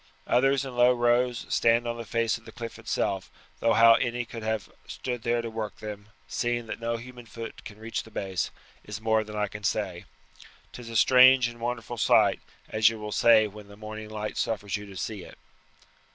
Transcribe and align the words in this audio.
Others 0.25 0.65
in 0.65 0.75
low 0.75 0.93
rows 0.93 1.45
stand 1.49 1.87
on 1.87 1.95
the 1.95 2.05
face 2.05 2.35
of 2.39 2.45
the 2.45 2.51
cliff 2.51 2.79
itself, 2.79 3.29
though 3.59 3.73
how 3.73 3.93
any 3.93 4.25
could 4.25 4.41
have 4.41 4.67
stood 4.87 5.21
there 5.21 5.43
to 5.43 5.49
work 5.51 5.75
them, 5.75 6.09
seeing 6.27 6.65
that 6.65 6.79
no 6.81 6.97
human 6.97 7.27
foot 7.27 7.63
can 7.63 7.77
reach 7.77 8.01
the 8.01 8.09
base, 8.09 8.49
is 8.83 8.99
more 8.99 9.23
than 9.23 9.35
I 9.35 9.47
can 9.47 9.63
say. 9.63 10.05
'Tis 10.73 10.89
a 10.89 10.95
strange 10.95 11.47
and 11.49 11.59
wonderful 11.61 11.97
sight, 11.99 12.39
as 12.67 12.89
you 12.89 12.97
will 12.97 13.11
say 13.11 13.45
when 13.45 13.67
the 13.67 13.77
morning 13.77 14.09
light 14.09 14.37
suffers 14.37 14.75
you 14.75 14.87
to 14.87 14.97
see 14.97 15.21
it." 15.23 15.37